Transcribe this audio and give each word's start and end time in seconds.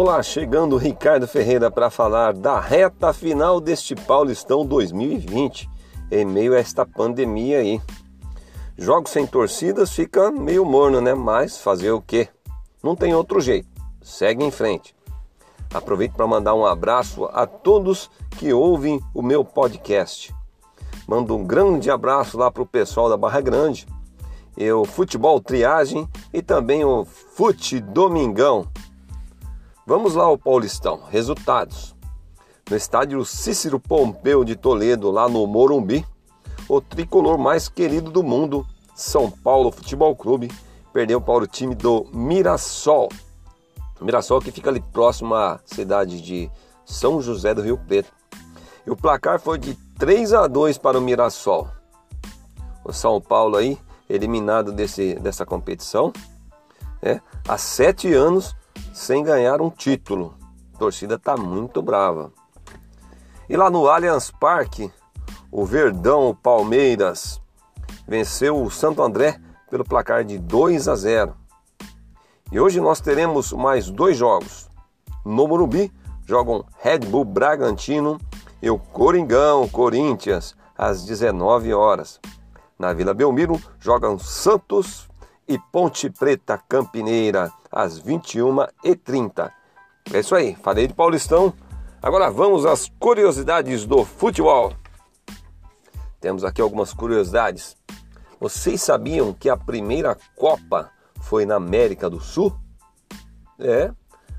Olá, 0.00 0.22
chegando 0.22 0.76
o 0.76 0.78
Ricardo 0.78 1.26
Ferreira 1.26 1.72
para 1.72 1.90
falar 1.90 2.32
da 2.32 2.60
reta 2.60 3.12
final 3.12 3.60
deste 3.60 3.96
Paulistão 3.96 4.64
2020, 4.64 5.68
em 6.12 6.24
meio 6.24 6.54
a 6.54 6.58
esta 6.60 6.86
pandemia 6.86 7.58
aí. 7.58 7.82
Jogos 8.76 9.10
sem 9.10 9.26
torcidas 9.26 9.92
fica 9.92 10.30
meio 10.30 10.64
morno, 10.64 11.00
né? 11.00 11.14
Mas 11.14 11.58
fazer 11.58 11.90
o 11.90 12.00
quê? 12.00 12.28
Não 12.80 12.94
tem 12.94 13.12
outro 13.12 13.40
jeito. 13.40 13.66
Segue 14.00 14.44
em 14.44 14.52
frente. 14.52 14.94
Aproveito 15.74 16.12
para 16.12 16.28
mandar 16.28 16.54
um 16.54 16.64
abraço 16.64 17.24
a 17.32 17.44
todos 17.44 18.08
que 18.38 18.52
ouvem 18.52 19.00
o 19.12 19.20
meu 19.20 19.44
podcast. 19.44 20.32
Mando 21.08 21.34
um 21.34 21.44
grande 21.44 21.90
abraço 21.90 22.38
lá 22.38 22.52
para 22.52 22.62
o 22.62 22.66
pessoal 22.66 23.08
da 23.08 23.16
Barra 23.16 23.40
Grande, 23.40 23.84
o 24.80 24.84
Futebol 24.84 25.40
Triagem 25.40 26.08
e 26.32 26.40
também 26.40 26.84
o 26.84 27.04
Fute 27.04 27.80
Domingão. 27.80 28.68
Vamos 29.88 30.14
lá 30.14 30.24
ao 30.24 30.36
Paulistão. 30.36 31.00
Resultados. 31.08 31.96
No 32.68 32.76
estádio 32.76 33.24
Cícero 33.24 33.80
Pompeu 33.80 34.44
de 34.44 34.54
Toledo, 34.54 35.10
lá 35.10 35.26
no 35.30 35.46
Morumbi, 35.46 36.04
o 36.68 36.78
tricolor 36.78 37.38
mais 37.38 37.70
querido 37.70 38.10
do 38.10 38.22
mundo, 38.22 38.66
São 38.94 39.30
Paulo 39.30 39.72
Futebol 39.72 40.14
Clube, 40.14 40.52
perdeu 40.92 41.22
para 41.22 41.42
o 41.42 41.46
time 41.46 41.74
do 41.74 42.06
Mirassol 42.12 43.08
Mirassol 43.98 44.42
que 44.42 44.52
fica 44.52 44.68
ali 44.68 44.82
próximo 44.92 45.34
à 45.34 45.58
cidade 45.64 46.20
de 46.20 46.50
São 46.84 47.22
José 47.22 47.54
do 47.54 47.62
Rio 47.62 47.78
Preto. 47.78 48.12
E 48.86 48.90
o 48.90 48.96
placar 48.96 49.40
foi 49.40 49.56
de 49.56 49.72
3 49.98 50.34
a 50.34 50.46
2 50.46 50.76
para 50.76 50.98
o 50.98 51.00
Mirassol. 51.00 51.66
O 52.84 52.92
São 52.92 53.22
Paulo 53.22 53.56
aí, 53.56 53.78
eliminado 54.06 54.70
desse, 54.70 55.14
dessa 55.14 55.46
competição, 55.46 56.12
né? 57.00 57.22
há 57.48 57.56
sete 57.56 58.12
anos 58.12 58.54
sem 58.98 59.22
ganhar 59.22 59.62
um 59.62 59.70
título. 59.70 60.34
A 60.74 60.78
torcida 60.78 61.14
está 61.14 61.36
muito 61.36 61.80
brava. 61.80 62.32
E 63.48 63.56
lá 63.56 63.70
no 63.70 63.88
Allianz 63.88 64.32
Parque, 64.32 64.90
o 65.52 65.64
Verdão, 65.64 66.28
o 66.28 66.34
Palmeiras, 66.34 67.40
venceu 68.08 68.60
o 68.60 68.68
Santo 68.70 69.00
André 69.00 69.40
pelo 69.70 69.84
placar 69.84 70.24
de 70.24 70.36
2 70.36 70.88
a 70.88 70.96
0. 70.96 71.34
E 72.50 72.58
hoje 72.58 72.80
nós 72.80 73.00
teremos 73.00 73.52
mais 73.52 73.88
dois 73.88 74.16
jogos. 74.16 74.68
No 75.24 75.46
Morumbi 75.46 75.92
jogam 76.26 76.64
Red 76.80 77.00
Bull 77.00 77.24
Bragantino 77.24 78.18
e 78.60 78.68
o 78.68 78.78
Coringão 78.78 79.68
Corinthians 79.68 80.56
às 80.76 81.04
19 81.04 81.72
horas. 81.72 82.20
Na 82.76 82.92
Vila 82.92 83.14
Belmiro 83.14 83.62
jogam 83.78 84.18
Santos 84.18 85.08
e 85.48 85.58
Ponte 85.58 86.10
Preta 86.10 86.58
Campineira 86.58 87.50
às 87.72 88.00
21h30. 88.00 89.50
É 90.12 90.20
isso 90.20 90.34
aí, 90.34 90.54
falei 90.56 90.86
de 90.86 90.94
Paulistão. 90.94 91.52
Agora 92.02 92.30
vamos 92.30 92.66
às 92.66 92.90
curiosidades 93.00 93.86
do 93.86 94.04
futebol. 94.04 94.72
Temos 96.20 96.44
aqui 96.44 96.60
algumas 96.60 96.92
curiosidades. 96.92 97.76
Vocês 98.38 98.82
sabiam 98.82 99.32
que 99.32 99.48
a 99.48 99.56
primeira 99.56 100.16
Copa 100.36 100.90
foi 101.20 101.46
na 101.46 101.56
América 101.56 102.08
do 102.08 102.20
Sul. 102.20 102.54
É, 103.58 103.90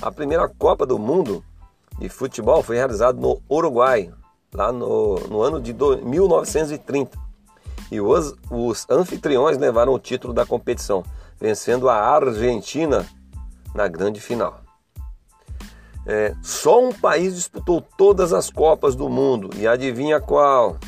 a 0.00 0.10
primeira 0.10 0.48
Copa 0.48 0.86
do 0.86 0.98
Mundo 0.98 1.44
de 1.98 2.08
futebol 2.08 2.62
foi 2.62 2.76
realizada 2.76 3.20
no 3.20 3.42
Uruguai, 3.50 4.10
lá 4.52 4.72
no, 4.72 5.16
no 5.28 5.42
ano 5.42 5.60
de 5.60 5.72
do, 5.72 5.98
1930. 5.98 7.18
E 7.92 8.00
os, 8.00 8.34
os 8.50 8.86
anfitriões 8.88 9.58
levaram 9.58 9.92
o 9.92 9.98
título 9.98 10.32
da 10.32 10.46
competição, 10.46 11.04
vencendo 11.38 11.90
a 11.90 11.94
Argentina 11.94 13.06
na 13.74 13.86
grande 13.86 14.18
final. 14.18 14.62
É, 16.06 16.34
só 16.40 16.82
um 16.82 16.90
país 16.90 17.34
disputou 17.34 17.82
todas 17.98 18.32
as 18.32 18.48
Copas 18.48 18.96
do 18.96 19.10
mundo 19.10 19.50
e 19.58 19.68
adivinha 19.68 20.18
qual? 20.18 20.78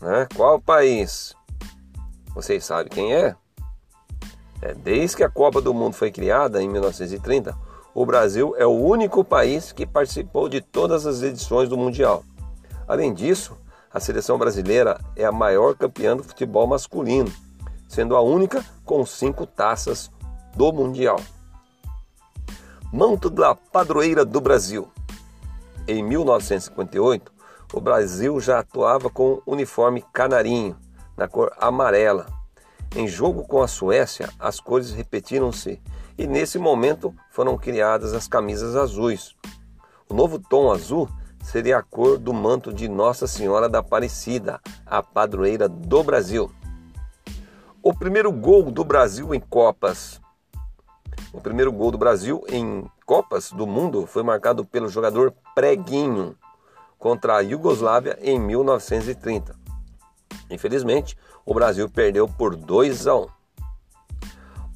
Né? 0.00 0.26
Qual 0.34 0.60
país? 0.60 1.32
Vocês 2.34 2.64
sabem 2.64 2.88
quem 2.88 3.14
é? 3.14 3.36
É, 4.60 4.74
desde 4.74 5.18
que 5.18 5.22
a 5.22 5.30
Copa 5.30 5.60
do 5.60 5.72
Mundo 5.72 5.94
foi 5.94 6.10
criada 6.10 6.60
em 6.60 6.68
1930, 6.68 7.56
o 7.94 8.04
Brasil 8.04 8.52
é 8.58 8.66
o 8.66 8.70
único 8.72 9.24
país 9.24 9.70
que 9.70 9.86
participou 9.86 10.48
de 10.48 10.60
todas 10.60 11.06
as 11.06 11.22
edições 11.22 11.68
do 11.68 11.78
Mundial. 11.78 12.24
Além 12.88 13.14
disso, 13.14 13.56
a 13.92 14.00
seleção 14.00 14.38
brasileira 14.38 14.98
é 15.16 15.24
a 15.24 15.32
maior 15.32 15.74
campeã 15.74 16.16
do 16.16 16.22
futebol 16.22 16.66
masculino, 16.66 17.32
sendo 17.88 18.16
a 18.16 18.20
única 18.20 18.64
com 18.84 19.04
cinco 19.04 19.46
taças 19.46 20.10
do 20.54 20.72
Mundial. 20.72 21.20
Manto 22.92 23.28
da 23.30 23.54
Padroeira 23.54 24.24
do 24.24 24.40
Brasil. 24.40 24.88
Em 25.86 26.02
1958, 26.02 27.32
o 27.72 27.80
Brasil 27.80 28.40
já 28.40 28.58
atuava 28.58 29.10
com 29.10 29.42
uniforme 29.46 30.04
canarinho, 30.12 30.76
na 31.16 31.28
cor 31.28 31.52
amarela, 31.58 32.26
em 32.96 33.06
jogo 33.06 33.44
com 33.44 33.62
a 33.62 33.68
Suécia, 33.68 34.28
as 34.36 34.58
cores 34.58 34.90
repetiram-se 34.90 35.80
e 36.18 36.26
nesse 36.26 36.58
momento 36.58 37.14
foram 37.30 37.56
criadas 37.56 38.12
as 38.12 38.26
camisas 38.26 38.74
azuis. 38.74 39.36
O 40.08 40.14
novo 40.14 40.40
tom 40.40 40.72
azul 40.72 41.08
seria 41.42 41.78
a 41.78 41.82
cor 41.82 42.18
do 42.18 42.32
manto 42.32 42.72
de 42.72 42.88
Nossa 42.88 43.26
Senhora 43.26 43.68
da 43.68 43.80
Aparecida, 43.80 44.60
a 44.86 45.02
padroeira 45.02 45.68
do 45.68 46.02
Brasil. 46.02 46.50
O 47.82 47.94
primeiro 47.94 48.30
gol 48.30 48.70
do 48.70 48.84
Brasil 48.84 49.34
em 49.34 49.40
Copas. 49.40 50.20
O 51.32 51.40
primeiro 51.40 51.72
gol 51.72 51.90
do 51.90 51.98
Brasil 51.98 52.44
em 52.48 52.84
Copas 53.06 53.50
do 53.50 53.66
Mundo 53.66 54.06
foi 54.06 54.22
marcado 54.22 54.64
pelo 54.64 54.88
jogador 54.88 55.34
Preguinho 55.54 56.36
contra 56.98 57.36
a 57.36 57.40
Iugoslávia 57.40 58.18
em 58.20 58.38
1930. 58.38 59.56
Infelizmente, 60.50 61.16
o 61.46 61.54
Brasil 61.54 61.88
perdeu 61.88 62.28
por 62.28 62.54
2 62.54 63.06
a 63.06 63.16
1. 63.16 63.26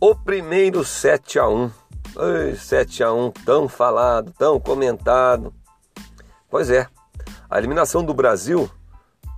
O 0.00 0.14
primeiro 0.14 0.84
7 0.84 1.38
a 1.38 1.48
1. 1.48 1.70
Ai, 2.16 2.54
7 2.56 3.02
a 3.02 3.12
1 3.12 3.30
tão 3.44 3.68
falado, 3.68 4.32
tão 4.38 4.60
comentado. 4.60 5.52
Pois 6.52 6.68
é, 6.68 6.86
a 7.48 7.56
eliminação 7.56 8.04
do 8.04 8.12
Brasil 8.12 8.70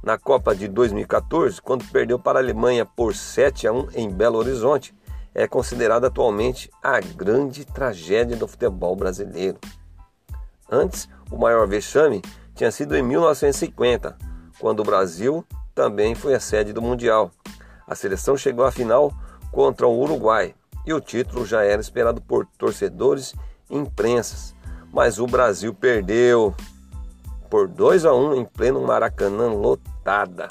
na 0.03 0.19
Copa 0.19 0.53
de 0.53 0.67
2014, 0.67 1.63
quando 1.63 1.85
perdeu 1.93 2.19
para 2.19 2.41
a 2.41 2.43
Alemanha 2.43 2.85
por 2.85 3.15
7 3.15 3.69
a 3.69 3.73
1 3.73 3.91
em 3.95 4.11
Belo 4.11 4.37
Horizonte, 4.37 4.93
é 5.33 5.47
considerada 5.47 6.09
atualmente 6.09 6.69
a 6.83 6.99
grande 6.99 7.65
tragédia 7.65 8.37
do 8.37 8.49
futebol 8.49 8.97
brasileiro. 8.97 9.61
Antes, 10.69 11.09
o 11.31 11.39
maior 11.39 11.69
vexame 11.69 12.21
tinha 12.53 12.73
sido 12.73 12.97
em 12.97 13.03
1950, 13.05 14.19
quando 14.59 14.81
o 14.81 14.85
Brasil 14.85 15.47
também 15.73 16.17
foi 16.17 16.35
a 16.35 16.41
sede 16.41 16.73
do 16.73 16.83
Mundial. 16.83 17.31
A 17.87 17.95
seleção 17.95 18.37
chegou 18.37 18.65
à 18.65 18.73
final 18.73 19.15
contra 19.53 19.87
o 19.87 20.01
Uruguai 20.01 20.53
e 20.85 20.93
o 20.93 21.01
título 21.01 21.47
já 21.47 21.63
era 21.63 21.81
esperado 21.81 22.21
por 22.21 22.45
torcedores 22.59 23.37
e 23.71 23.77
imprensas, 23.77 24.53
mas 24.93 25.21
o 25.21 25.29
Brasil 25.29 25.73
perdeu 25.73 26.53
por 27.55 27.69
2 27.69 28.05
a 28.05 28.13
1 28.13 28.35
em 28.35 28.45
pleno 28.45 28.83
Maracanã 28.83 29.47
lotada. 29.47 30.49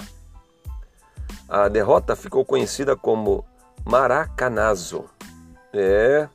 A 1.50 1.68
derrota 1.68 2.16
ficou 2.16 2.46
conhecida 2.46 2.96
como 2.96 3.44
Maracanazo. 3.84 5.04
É, 5.74 6.30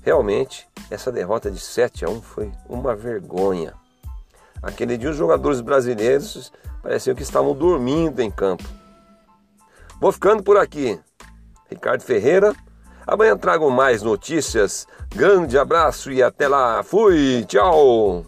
realmente, 0.00 0.68
essa 0.88 1.10
derrota 1.10 1.50
de 1.50 1.58
7 1.58 2.04
a 2.04 2.10
1 2.10 2.22
foi 2.22 2.52
uma 2.68 2.94
vergonha. 2.94 3.74
Aquele 4.62 4.96
dia 4.96 5.10
os 5.10 5.16
jogadores 5.16 5.60
brasileiros 5.60 6.52
pareciam 6.80 7.16
que 7.16 7.24
estavam 7.24 7.52
dormindo 7.52 8.20
em 8.20 8.30
campo. 8.30 8.62
Vou 10.00 10.12
ficando 10.12 10.44
por 10.44 10.56
aqui. 10.56 10.96
Ricardo 11.68 12.04
Ferreira. 12.04 12.54
Amanhã 13.04 13.36
trago 13.36 13.68
mais 13.68 14.00
notícias. 14.00 14.86
Grande 15.08 15.58
abraço 15.58 16.12
e 16.12 16.22
até 16.22 16.46
lá. 16.46 16.84
Fui, 16.84 17.44
tchau. 17.48 18.24